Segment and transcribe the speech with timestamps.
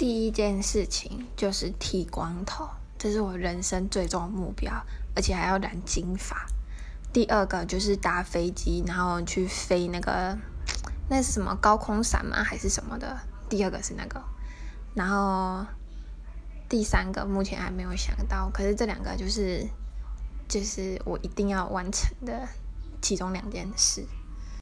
[0.00, 2.66] 第一件事情就是剃光头
[2.96, 4.72] 这是我人生最终目标
[5.14, 6.46] 而且还要染金发。
[7.12, 10.38] 第二个就是搭飞机然后去飞那个
[11.10, 12.42] 那是什么高空伞吗？
[12.42, 13.20] 还是什么的？
[13.50, 14.24] 第二个是那个。
[14.94, 15.66] 然后
[16.66, 19.68] 第三个目前还没有想到可是这两个就是
[20.48, 22.48] 就是我一定要完成的
[23.02, 24.06] 其中两件事。